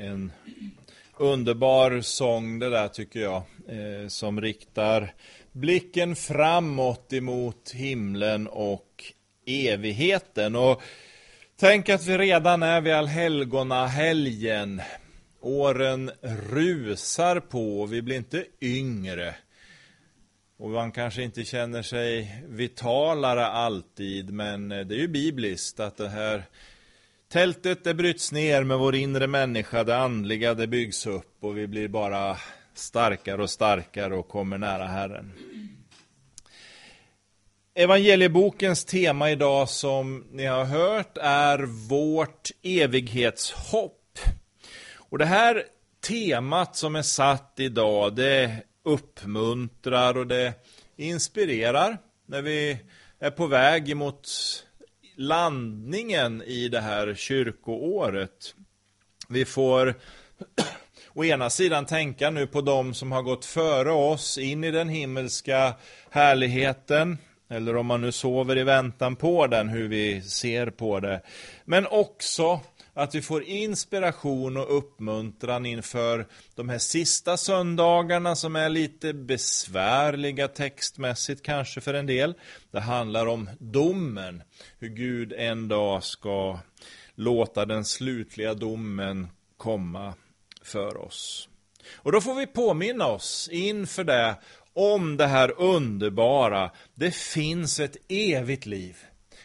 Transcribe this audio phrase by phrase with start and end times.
[0.00, 0.32] En
[1.16, 5.14] underbar sång det där tycker jag, eh, som riktar
[5.52, 9.04] blicken framåt emot himlen och
[9.46, 10.56] evigheten.
[10.56, 10.82] Och
[11.56, 14.82] tänk att vi redan är vid allhelgona helgen.
[15.40, 16.10] Åren
[16.50, 19.34] rusar på, vi blir inte yngre.
[20.58, 25.96] Och man kanske inte känner sig vitalare alltid, men eh, det är ju bibliskt att
[25.96, 26.44] det här
[27.32, 31.66] Tältet det bryts ner med vår inre människa, det andliga det byggs upp och vi
[31.66, 32.36] blir bara
[32.74, 35.32] starkare och starkare och kommer nära Herren.
[37.74, 44.18] Evangeliebokens tema idag som ni har hört är vårt evighetshopp.
[44.94, 45.64] Och det här
[46.08, 50.52] temat som är satt idag det uppmuntrar och det
[50.96, 52.78] inspirerar när vi
[53.18, 54.28] är på väg emot
[55.18, 58.54] landningen i det här kyrkoåret.
[59.28, 59.94] Vi får
[61.14, 64.88] å ena sidan tänka nu på de som har gått före oss in i den
[64.88, 65.74] himmelska
[66.10, 67.18] härligheten,
[67.50, 71.20] eller om man nu sover i väntan på den, hur vi ser på det.
[71.64, 72.60] Men också
[72.98, 80.48] att vi får inspiration och uppmuntran inför de här sista söndagarna som är lite besvärliga
[80.48, 82.34] textmässigt kanske för en del.
[82.70, 84.42] Det handlar om domen,
[84.78, 86.58] hur Gud en dag ska
[87.14, 90.14] låta den slutliga domen komma
[90.62, 91.48] för oss.
[91.94, 94.36] Och då får vi påminna oss inför det
[94.72, 96.70] om det här underbara.
[96.94, 98.96] Det finns ett evigt liv.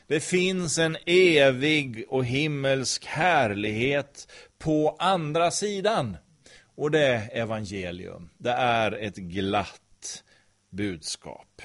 [0.08, 6.18] Det finns en evig och himmelsk härlighet på andra sidan.
[6.76, 8.30] Och det är evangelium.
[8.38, 10.23] Det är ett glatt
[10.70, 11.62] budskap.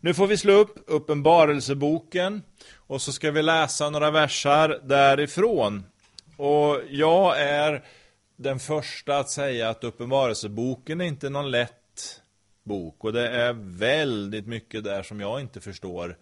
[0.00, 2.42] Nu får vi slå upp Uppenbarelseboken
[2.74, 5.84] och så ska vi läsa några versar därifrån.
[6.36, 7.84] Och jag är
[8.36, 12.22] den första att säga att Uppenbarelseboken är inte någon lätt
[12.64, 16.16] bok och det är väldigt mycket där som jag inte förstår.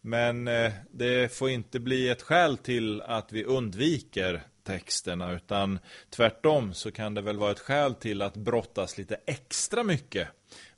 [0.00, 5.78] Men eh, det får inte bli ett skäl till att vi undviker texterna utan
[6.10, 10.28] tvärtom så kan det väl vara ett skäl till att brottas lite extra mycket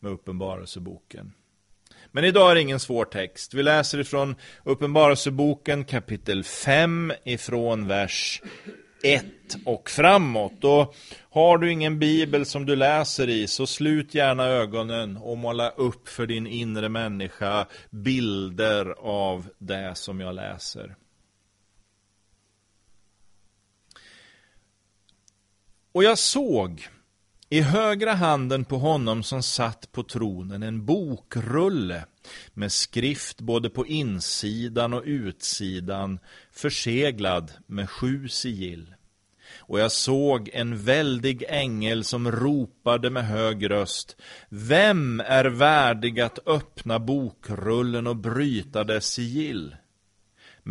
[0.00, 1.32] med Uppenbarelseboken.
[2.12, 3.54] Men idag är det ingen svår text.
[3.54, 8.42] Vi läser ifrån Uppenbarelseboken kapitel 5 ifrån vers
[9.02, 9.24] 1
[9.64, 10.64] och framåt.
[10.64, 10.94] Och
[11.30, 16.08] har du ingen bibel som du läser i så slut gärna ögonen och måla upp
[16.08, 20.96] för din inre människa bilder av det som jag läser.
[25.92, 26.88] Och jag såg
[27.52, 32.04] i högra handen på honom som satt på tronen en bokrulle
[32.54, 36.18] med skrift både på insidan och utsidan
[36.52, 38.94] förseglad med sju sigill.
[39.58, 44.16] Och jag såg en väldig ängel som ropade med hög röst
[44.48, 49.76] Vem är värdig att öppna bokrullen och bryta dess sigill?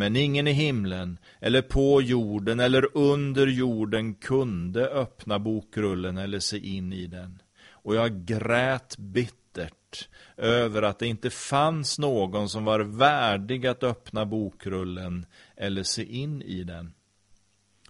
[0.00, 6.58] Men ingen i himlen, eller på jorden, eller under jorden kunde öppna bokrullen eller se
[6.58, 7.42] in i den.
[7.70, 14.26] Och jag grät bittert över att det inte fanns någon som var värdig att öppna
[14.26, 16.92] bokrullen eller se in i den.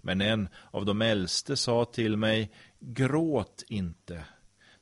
[0.03, 2.51] Men en av de äldste sa till mig,
[2.81, 4.25] gråt inte.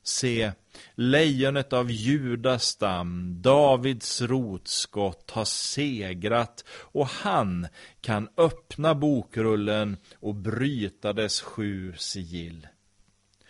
[0.03, 0.51] Se,
[0.95, 7.67] lejonet av Judas stam, Davids rotskott, har segrat och han
[8.01, 12.67] kan öppna bokrullen och bryta dess sju sigill.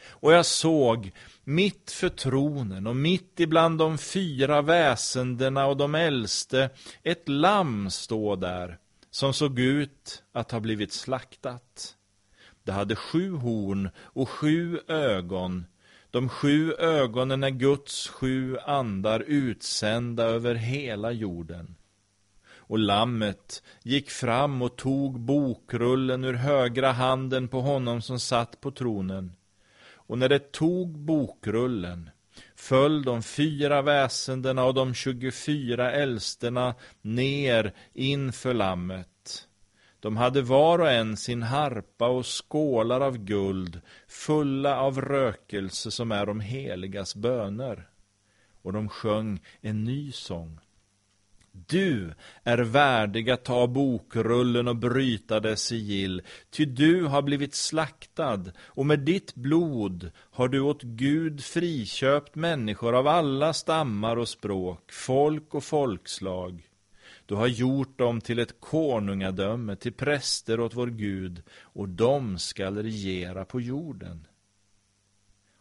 [0.10, 1.12] Och jag såg
[1.44, 6.70] mitt för tronen och mitt ibland de fyra väsendena och de äldste
[7.04, 8.78] ett lamm stå där
[9.12, 11.96] som såg ut att ha blivit slaktat.
[12.64, 15.66] Det hade sju horn och sju ögon.
[16.12, 21.76] De sju ögonen är Guds sju andar utsända över hela jorden.
[22.56, 28.72] Och lammet gick fram och tog bokrullen ur högra handen på honom som satt på
[28.72, 29.36] tronen.
[29.92, 32.10] Och när det tog bokrullen
[32.56, 39.48] föll de fyra väsendena och de tjugofyra äldsterna ner inför lammet.
[40.00, 46.12] De hade var och en sin harpa och skålar av guld, fulla av rökelse som
[46.12, 47.88] är de heligas böner.
[48.62, 50.60] Och de sjöng en ny sång.
[51.52, 52.14] Du
[52.44, 58.86] är värdig att ta bokrullen och bryta dess sigill, ty du har blivit slaktad, och
[58.86, 65.54] med ditt blod har du åt Gud friköpt människor av alla stammar och språk, folk
[65.54, 66.69] och folkslag.
[67.30, 72.78] Du har gjort dem till ett konungadöme, till präster åt vår Gud, och de skall
[72.78, 74.28] regera på jorden.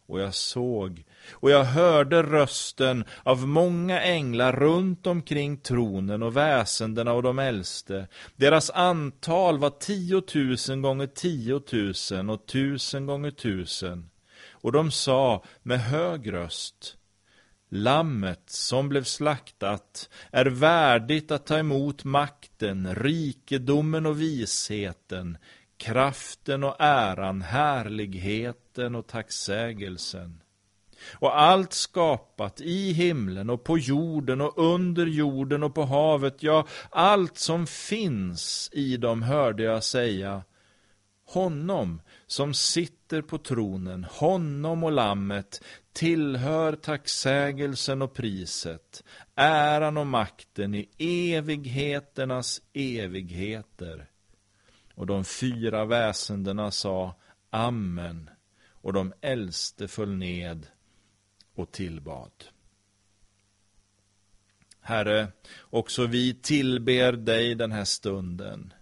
[0.06, 7.12] Och jag såg, och jag hörde rösten av många änglar runt omkring tronen och väsendena
[7.12, 8.06] och de äldste.
[8.36, 14.10] Deras antal var tiotusen gånger tiotusen och tusen gånger tusen.
[14.50, 16.97] Och de sa med hög röst,
[17.68, 25.38] Lammet som blev slaktat är värdigt att ta emot makten, rikedomen och visheten,
[25.76, 30.42] kraften och äran, härligheten och tacksägelsen.
[31.12, 36.66] Och allt skapat i himlen och på jorden och under jorden och på havet, ja,
[36.90, 40.42] allt som finns i dem hörde jag säga,
[41.28, 49.04] honom som sitter på tronen, honom och lammet, tillhör tacksägelsen och priset,
[49.34, 50.88] äran och makten i
[51.34, 54.10] evigheternas evigheter.
[54.94, 57.14] Och de fyra väsendena sa
[57.50, 58.30] Amen,
[58.70, 60.66] och de äldste föll ned
[61.54, 62.32] och tillbad.
[64.80, 65.28] Herre,
[65.60, 68.72] också vi tillber dig den här stunden.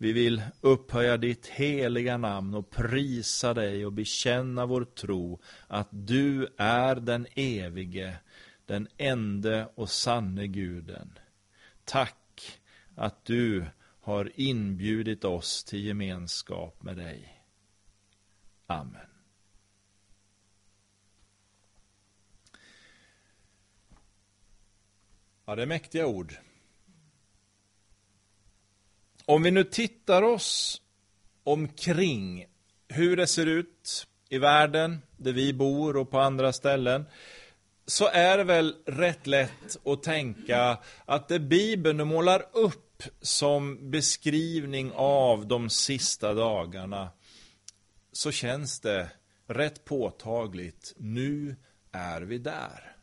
[0.00, 6.48] Vi vill upphöja ditt heliga namn och prisa dig och bekänna vår tro att du
[6.56, 8.18] är den evige,
[8.66, 11.18] den ende och sanne guden.
[11.84, 12.60] Tack
[12.94, 13.66] att du
[14.00, 17.44] har inbjudit oss till gemenskap med dig.
[18.66, 19.08] Amen.
[25.44, 26.34] Ja, det är mäktiga ord.
[29.28, 30.82] Om vi nu tittar oss
[31.44, 32.46] omkring
[32.88, 37.04] hur det ser ut i världen, där vi bor och på andra ställen,
[37.86, 44.92] så är det väl rätt lätt att tänka att det Bibeln målar upp som beskrivning
[44.94, 47.10] av de sista dagarna,
[48.12, 49.10] så känns det
[49.46, 51.56] rätt påtagligt, nu
[51.92, 52.96] är vi där.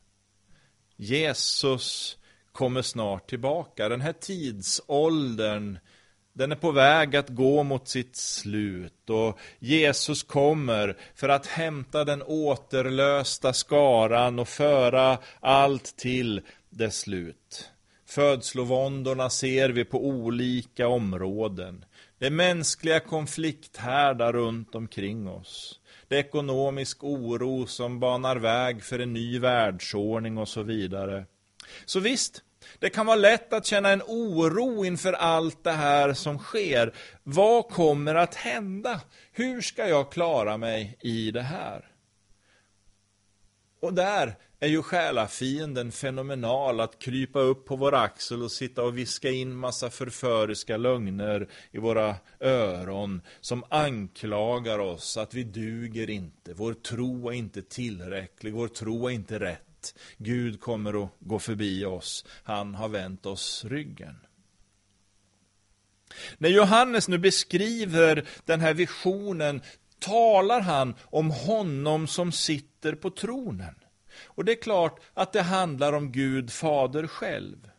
[0.95, 2.17] Jesus
[2.51, 3.89] kommer snart tillbaka.
[3.89, 5.79] Den här tidsåldern
[6.35, 12.05] den är på väg att gå mot sitt slut och Jesus kommer för att hämta
[12.05, 17.71] den återlösta skaran och föra allt till dess slut.
[18.05, 21.85] Födslovåndorna ser vi på olika områden.
[22.19, 25.79] Det är mänskliga konflikthärdar runt omkring oss.
[26.07, 31.25] Det är ekonomisk oro som banar väg för en ny världsordning och så vidare.
[31.85, 32.43] Så visst,
[32.79, 36.93] det kan vara lätt att känna en oro inför allt det här som sker.
[37.23, 39.01] Vad kommer att hända?
[39.31, 41.91] Hur ska jag klara mig i det här?
[43.79, 48.97] Och där är ju själafienden fenomenal att krypa upp på vår axel och sitta och
[48.97, 56.53] viska in massa förföriska lögner i våra öron som anklagar oss att vi duger inte,
[56.53, 59.64] vår tro är inte tillräcklig, vår tro är inte rätt.
[60.17, 62.25] Gud kommer att gå förbi oss.
[62.43, 64.15] Han har vänt oss ryggen.
[66.37, 69.61] När Johannes nu beskriver den här visionen
[69.99, 73.75] talar han om honom som sitter på tronen.
[74.25, 77.69] Och det är klart att det handlar om Gud fader själv.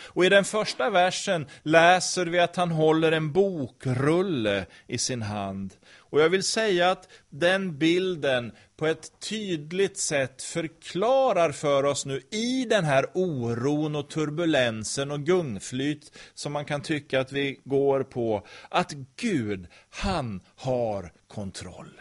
[0.00, 5.74] Och i den första versen läser vi att han håller en bokrulle i sin hand.
[6.10, 12.22] Och jag vill säga att den bilden på ett tydligt sätt förklarar för oss nu
[12.30, 18.02] i den här oron och turbulensen och gungflyt som man kan tycka att vi går
[18.02, 22.00] på, att Gud, han har kontroll.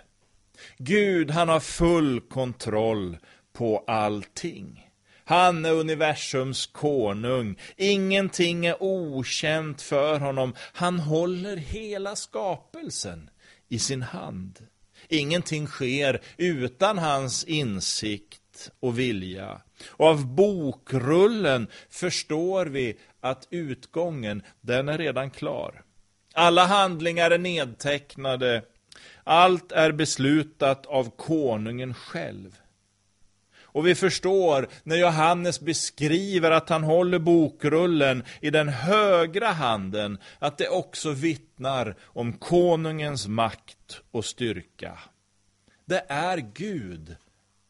[0.78, 3.18] Gud, han har full kontroll
[3.54, 4.84] på allting.
[5.26, 7.60] Han är universums konung.
[7.76, 10.54] Ingenting är okänt för honom.
[10.74, 13.30] Han håller hela skapelsen
[13.70, 14.60] i sin hand.
[15.08, 19.62] Ingenting sker utan hans insikt och vilja.
[19.88, 25.84] Och av bokrullen förstår vi att utgången, den är redan klar.
[26.34, 28.64] Alla handlingar är nedtecknade.
[29.24, 32.56] Allt är beslutat av konungen själv.
[33.77, 40.57] Och vi förstår när Johannes beskriver att han håller bokrullen i den högra handen, att
[40.57, 45.00] det också vittnar om konungens makt och styrka.
[45.86, 47.15] Det är Gud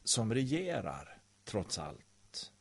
[0.04, 1.18] som regerar,
[1.50, 2.52] trots allt.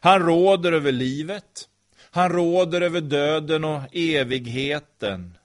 [0.00, 1.68] Han råder över livet,
[2.10, 5.38] han råder över döden och evigheten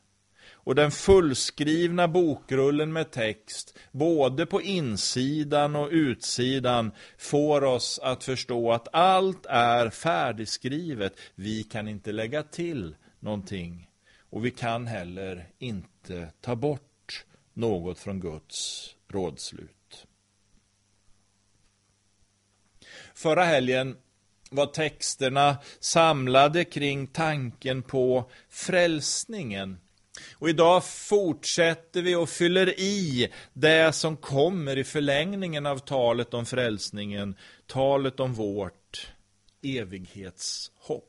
[0.63, 8.71] och den fullskrivna bokrullen med text, både på insidan och utsidan, får oss att förstå
[8.71, 11.13] att allt är färdigskrivet.
[11.35, 13.87] Vi kan inte lägga till någonting.
[14.29, 20.07] Och vi kan heller inte ta bort något från Guds rådslut.
[23.13, 23.97] Förra helgen
[24.51, 29.77] var texterna samlade kring tanken på frälsningen.
[30.33, 36.45] Och idag fortsätter vi och fyller i det som kommer i förlängningen av talet om
[36.45, 37.35] frälsningen,
[37.67, 39.11] talet om vårt
[39.63, 41.07] evighetshopp.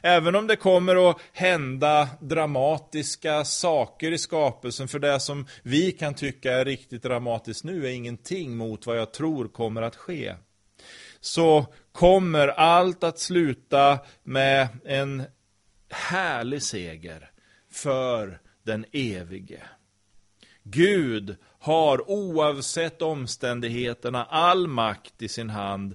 [0.00, 6.14] Även om det kommer att hända dramatiska saker i skapelsen, för det som vi kan
[6.14, 10.34] tycka är riktigt dramatiskt nu är ingenting mot vad jag tror kommer att ske.
[11.20, 15.22] Så kommer allt att sluta med en
[15.88, 17.31] härlig seger
[17.72, 19.62] för den evige.
[20.62, 25.94] Gud har oavsett omständigheterna all makt i sin hand.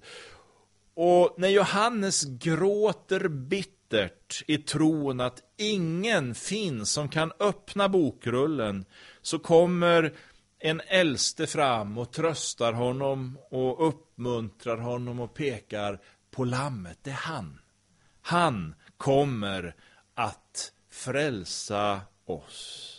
[0.93, 8.86] Och när Johannes gråter bittert i tron att ingen finns som kan öppna bokrullen,
[9.22, 10.13] så kommer
[10.60, 16.00] en äldste fram och tröstar honom och uppmuntrar honom och pekar
[16.31, 16.98] på lammet.
[17.01, 17.60] Det är han.
[18.22, 19.75] Han kommer
[20.97, 22.93] frälsa oss.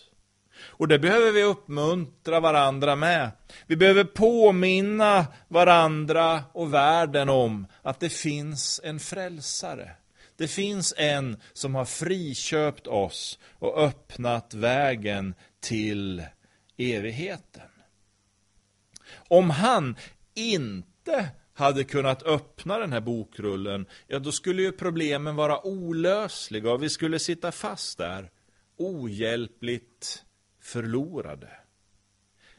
[0.61, 3.31] Och det behöver vi uppmuntra varandra med.
[3.67, 9.91] Vi behöver påminna varandra och världen om att det finns en frälsare.
[10.37, 16.23] Det finns en som har friköpt oss och öppnat vägen till
[16.77, 17.71] evigheten.
[19.29, 19.97] Om han
[20.35, 21.29] inte
[21.59, 26.89] hade kunnat öppna den här bokrullen, ja då skulle ju problemen vara olösliga och vi
[26.89, 28.31] skulle sitta fast där,
[28.77, 30.25] ohjälpligt
[30.63, 31.51] förlorade.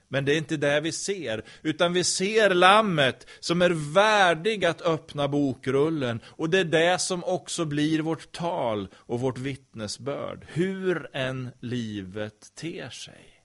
[0.07, 4.81] Men det är inte det vi ser, utan vi ser lammet som är värdig att
[4.81, 6.21] öppna bokrullen.
[6.25, 12.55] Och det är det som också blir vårt tal och vårt vittnesbörd, hur än livet
[12.55, 13.38] ter sig.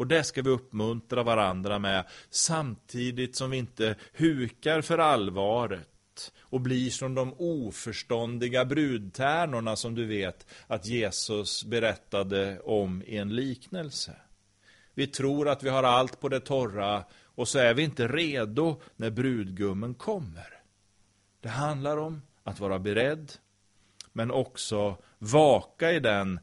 [0.00, 6.60] Och det ska vi uppmuntra varandra med, samtidigt som vi inte hukar för allvaret och
[6.60, 14.16] blir som de oförståndiga brudtärnorna som du vet att Jesus berättade om i en liknelse.
[14.94, 18.80] Vi tror att vi har allt på det torra och så är vi inte redo
[18.96, 20.60] när brudgummen kommer.
[21.40, 23.32] Det handlar om att vara beredd,
[24.12, 26.40] men också vaka i den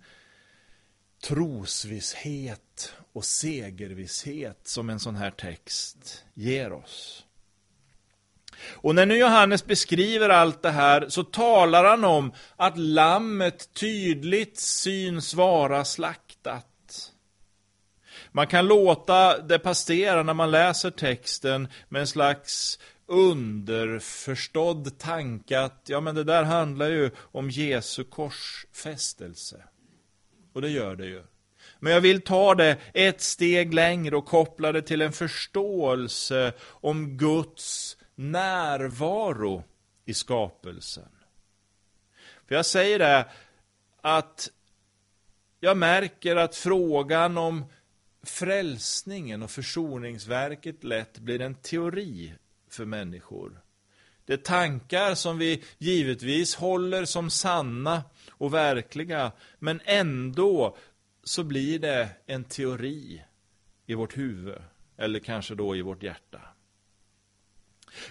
[1.23, 7.23] trosvisshet och segervisshet som en sån här text ger oss.
[8.65, 14.59] Och när nu Johannes beskriver allt det här så talar han om att lammet tydligt
[14.59, 17.13] syns vara slaktat.
[18.31, 25.83] Man kan låta det passera när man läser texten med en slags underförstådd tanke att
[25.85, 29.63] ja men det där handlar ju om Jesu korsfästelse.
[30.57, 31.23] Och det gör det ju.
[31.79, 37.17] Men jag vill ta det ett steg längre och koppla det till en förståelse om
[37.17, 39.63] Guds närvaro
[40.05, 41.09] i skapelsen.
[42.47, 43.25] För jag säger det,
[44.01, 44.49] att
[45.59, 47.65] jag märker att frågan om
[48.23, 52.33] frälsningen och försoningsverket lätt blir en teori
[52.69, 53.61] för människor.
[54.25, 58.03] Det är tankar som vi givetvis håller som sanna
[58.37, 60.77] och verkliga, men ändå
[61.23, 63.23] så blir det en teori
[63.85, 64.61] i vårt huvud,
[64.97, 66.41] eller kanske då i vårt hjärta.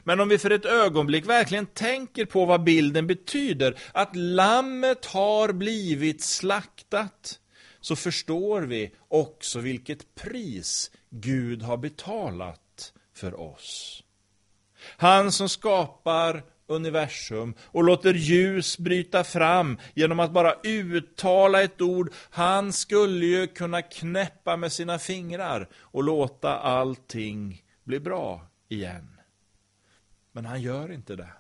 [0.05, 5.53] Men om vi för ett ögonblick verkligen tänker på vad bilden betyder, att lammet har
[5.53, 7.41] blivit slaktat,
[7.81, 14.03] så förstår vi också vilket pris Gud har betalat för oss.
[14.97, 22.13] Han som skapar universum och låter ljus bryta fram genom att bara uttala ett ord.
[22.31, 29.21] Han skulle ju kunna knäppa med sina fingrar och låta allting bli bra igen.
[30.33, 31.33] Men han gör inte det.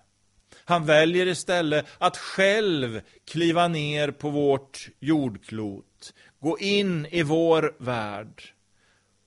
[0.65, 8.43] Han väljer istället att själv kliva ner på vårt jordklot, gå in i vår värld.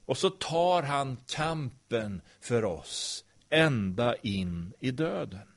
[0.06, 5.48] Och så tar han kampen för oss ända in i döden.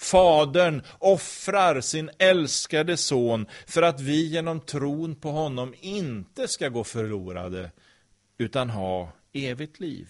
[0.00, 6.84] Fadern offrar sin älskade son för att vi genom tron på honom inte ska gå
[6.84, 7.70] förlorade,
[8.38, 10.08] utan ha evigt liv.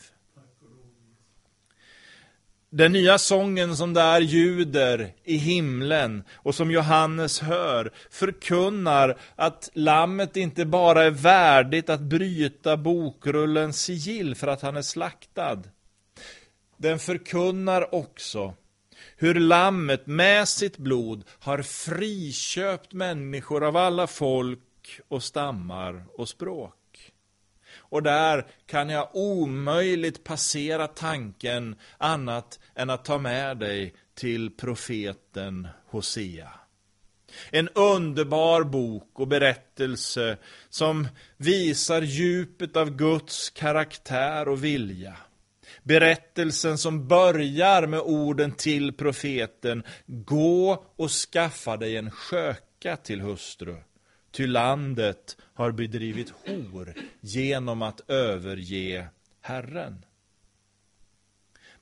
[2.71, 10.37] Den nya sången som där ljuder i himlen och som Johannes hör förkunnar att lammet
[10.37, 15.63] inte bara är värdigt att bryta bokrullens sigill för att han är slaktad.
[16.77, 18.55] Den förkunnar också
[19.21, 27.13] hur lammet med sitt blod har friköpt människor av alla folk och stammar och språk.
[27.77, 35.69] Och där kan jag omöjligt passera tanken annat än att ta med dig till profeten
[35.87, 36.53] Hosea.
[37.51, 45.17] En underbar bok och berättelse som visar djupet av Guds karaktär och vilja.
[45.83, 53.77] Berättelsen som börjar med orden till profeten Gå och skaffa dig en sköka till hustru.
[54.31, 59.07] Ty landet har bedrivit hor genom att överge
[59.41, 60.05] Herren.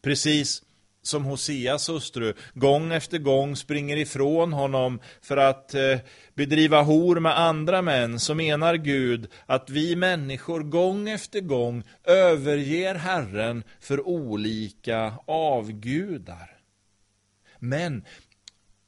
[0.03, 0.63] Precis
[1.09, 5.99] som Hoseas hustru gång efter gång springer ifrån honom för att eh,
[6.35, 12.95] bedriva hor med andra män, så menar Gud att vi människor gång efter gång överger
[12.95, 16.61] Herren för olika avgudar.
[17.59, 18.05] Men,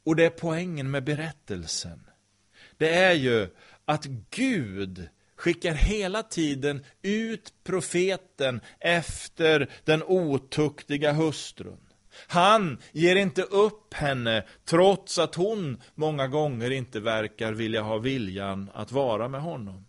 [0.05, 2.01] och det är poängen med berättelsen,
[2.77, 3.49] det är ju
[3.85, 11.90] att Gud skickar hela tiden ut profeten efter den otuktiga hustrun.
[12.27, 18.71] Han ger inte upp henne trots att hon många gånger inte verkar vilja ha viljan
[18.75, 19.87] att vara med honom.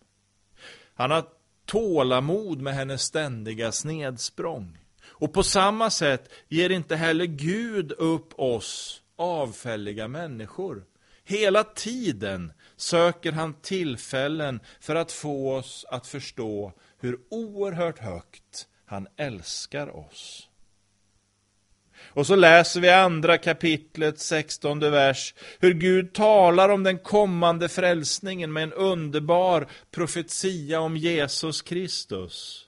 [0.94, 1.26] Han har
[1.66, 4.78] tålamod med hennes ständiga snedsprång.
[5.04, 10.84] Och på samma sätt ger inte heller Gud upp oss avfälliga människor.
[11.24, 19.08] Hela tiden söker han tillfällen för att få oss att förstå hur oerhört högt han
[19.18, 20.48] älskar oss.
[22.08, 28.54] Och så läser vi andra kapitlet, 16 vers, hur Gud talar om den kommande frälsningen
[28.54, 32.68] med en underbar profetia om Jesus Kristus.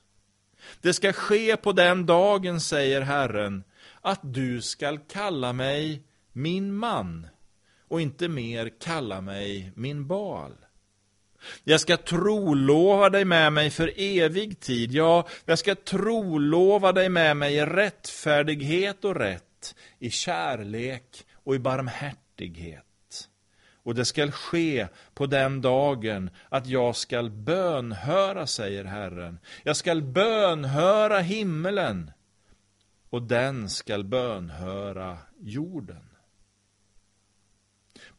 [0.82, 3.64] Det ska ske på den dagen, säger Herren,
[4.02, 7.28] att du skall kalla mig min man
[7.88, 10.52] och inte mer kalla mig min bal.
[11.64, 14.92] Jag ska trolova dig med mig för evig tid.
[14.92, 21.60] Ja, jag ska trolova dig med mig i rättfärdighet och rätt, i kärlek och i
[21.60, 22.84] barmhärtighet.
[23.84, 29.40] Och det skall ske på den dagen att jag skall bönhöra, säger Herren.
[29.64, 32.12] Jag skall bönhöra himmelen
[33.10, 36.13] och den skall bönhöra jorden.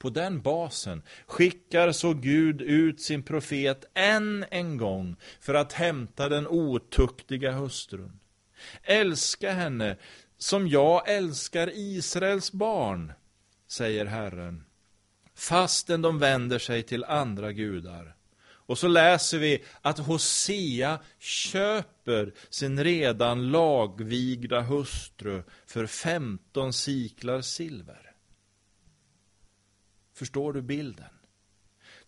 [0.04, 6.28] På den basen skickar så Gud ut sin profet än en gång för att hämta
[6.28, 8.20] den otuktiga hustrun.
[8.82, 9.96] Älska henne
[10.38, 13.12] som jag älskar Israels barn,
[13.66, 14.64] säger Herren,
[15.34, 18.16] fastän de vänder sig till andra gudar.
[18.46, 28.13] Och så läser vi att Hosea köper sin redan lagvigda hustru för 15 siklar silver.
[30.14, 31.06] Förstår du bilden?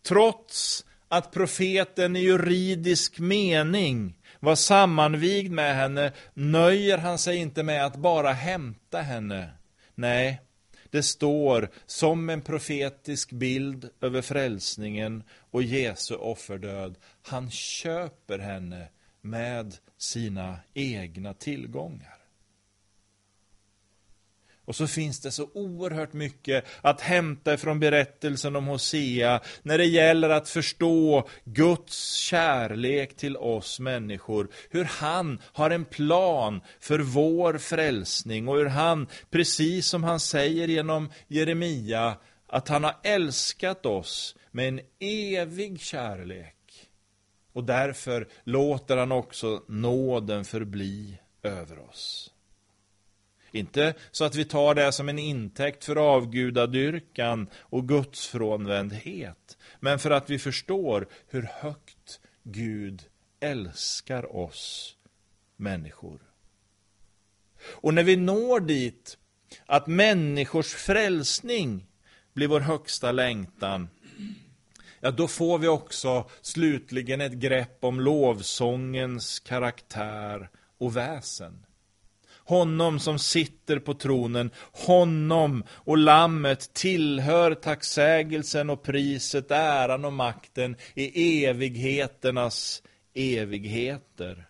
[0.03, 7.87] Trots att profeten i juridisk mening var sammanvigd med henne nöjer han sig inte med
[7.87, 9.51] att bara hämta henne.
[9.95, 10.41] Nej,
[10.91, 16.97] det står som en profetisk bild över frälsningen och Jesu offerdöd.
[17.23, 18.89] Han köper henne
[19.21, 22.16] med sina egna tillgångar.
[24.67, 29.85] Och så finns det så oerhört mycket att hämta från berättelsen om Hosea när det
[29.85, 34.49] gäller att förstå Guds kärlek till oss människor.
[34.71, 40.69] Hur han har en plan för vår frälsning och hur han, precis som han säger
[40.69, 46.57] genom Jeremia, att han har älskat oss med en evig kärlek.
[47.53, 52.33] Och därför låter han också nåden förbli över oss.
[53.57, 60.11] Inte så att vi tar det som en intäkt för avgudadyrkan och gudsfrånvändhet, men för
[60.11, 63.03] att vi förstår hur högt Gud
[63.41, 64.97] älskar oss
[65.57, 66.21] människor.
[67.61, 69.19] Och när vi når dit
[69.67, 71.87] att människors frälsning
[72.33, 73.89] blir vår högsta längtan,
[75.01, 81.66] ja då får vi också slutligen ett grepp om lovsångens karaktär och väsen
[82.47, 90.77] honom som sitter på tronen, honom och lammet tillhör tacksägelsen och priset, äran och makten
[90.95, 92.83] i evigheternas
[93.15, 94.47] evigheter.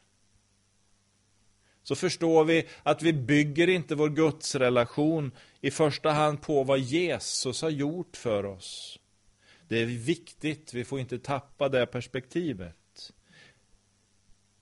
[1.82, 7.62] så förstår vi att vi bygger inte vår gudsrelation i första hand på vad Jesus
[7.62, 8.98] har gjort för oss.
[9.68, 12.76] Det är viktigt, vi får inte tappa det perspektivet.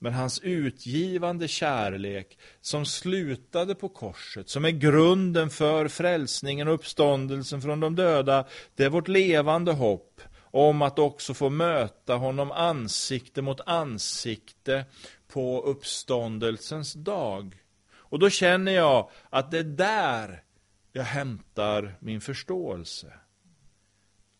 [0.04, 7.62] Men hans utgivande kärlek som slutade på korset, som är grunden för frälsningen och uppståndelsen
[7.62, 13.42] från de döda, det är vårt levande hopp om att också få möta honom ansikte
[13.42, 14.84] mot ansikte
[15.28, 17.62] på uppståndelsens dag.
[17.92, 20.42] Och då känner jag att det är där
[20.92, 23.12] jag hämtar min förståelse.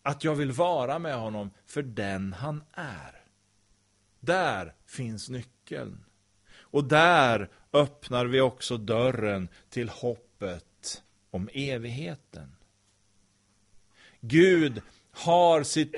[0.03, 3.21] Att jag vill vara med honom för den han är.
[4.19, 6.05] Där finns nyckeln nyckeln.
[6.57, 12.55] Och där öppnar vi också dörren till hoppet om evigheten.
[14.21, 15.95] Gud har, sitt,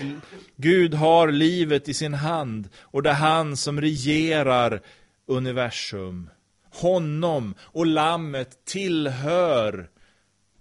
[0.55, 4.81] Gud har livet i sin hand och det är han som regerar
[5.25, 6.29] universum.
[6.71, 9.89] Honom och lammet tillhör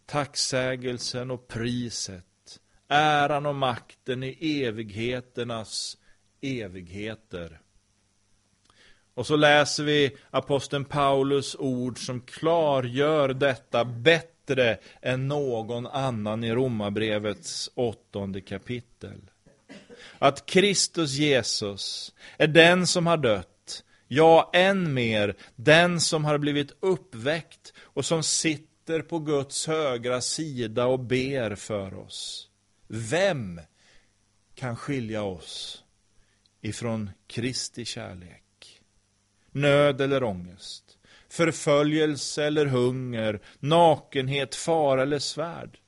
[0.07, 5.97] tacksägelsen och priset, äran och makten i evigheternas
[6.41, 7.61] evigheter.
[9.17, 16.55] Och så läser vi aposteln Paulus ord som klargör detta bättre än någon annan i
[16.55, 19.21] Romarbrevets åttonde kapitel.
[20.19, 26.73] Att Kristus Jesus är den som har dött, ja, än mer, den som har blivit
[26.81, 32.49] uppväckt och som sitter på Guds högra sida och ber för oss.
[32.89, 33.61] Vem
[34.55, 35.85] kan skilja oss
[36.61, 38.46] ifrån Kristi kärlek?
[39.57, 40.85] Nöd eller ångest,
[41.29, 45.79] förföljelse eller hunger, nakenhet, fara eller svärd.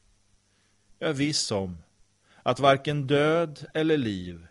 [0.99, 1.79] Jag är viss om
[2.43, 4.47] att varken död eller liv,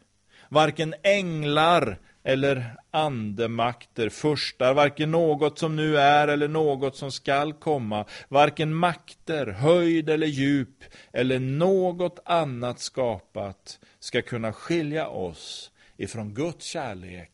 [0.49, 8.05] varken änglar eller andemakter förstar, varken något som nu är eller något som skall komma,
[8.29, 16.65] varken makter, höjd eller djup eller något annat skapat ska kunna skilja oss ifrån Guds
[16.65, 17.31] kärlek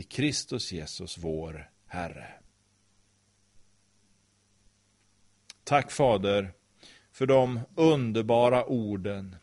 [0.00, 2.26] i Kristus Jesus, vår Herre.
[5.64, 6.52] Tack Fader
[7.12, 9.36] för de underbara orden.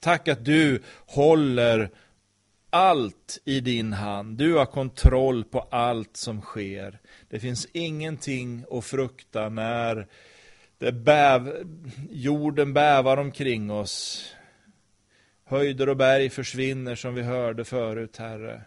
[0.00, 1.90] Tack att du håller
[2.70, 4.38] allt i din hand.
[4.38, 7.00] Du har kontroll på allt som sker.
[7.28, 10.06] Det finns ingenting att frukta när
[10.78, 11.66] det bäv,
[12.10, 14.24] jorden bävar omkring oss.
[15.44, 18.62] Höjder och berg försvinner som vi hörde förut, Herre.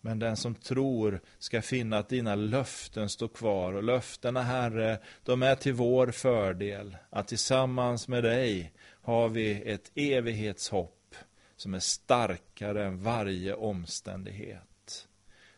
[0.00, 3.72] Men den som tror ska finna att dina löften står kvar.
[3.72, 6.96] Och löftena, Herre, de är till vår fördel.
[7.10, 11.14] Att tillsammans med dig har vi ett evighetshopp
[11.56, 15.08] som är starkare än varje omständighet.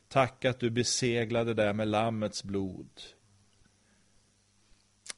[0.09, 3.01] Tack att du beseglade det med Lammets blod.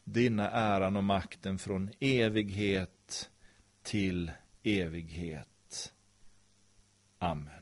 [0.04, 3.30] Dina äran och makten från evighet
[3.82, 5.92] till evighet.
[7.18, 7.59] Amen.